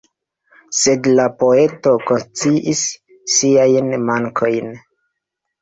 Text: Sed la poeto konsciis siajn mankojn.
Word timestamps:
Sed 0.77 1.09
la 1.19 1.25
poeto 1.43 1.93
konsciis 2.11 2.81
siajn 3.35 3.95
mankojn. 4.09 4.75